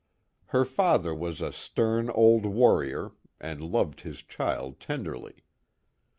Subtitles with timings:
[0.47, 5.43] Her faiher was a stern old warrior, and loved his child tenderly.